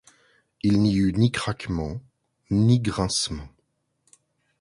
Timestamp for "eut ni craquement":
0.95-2.01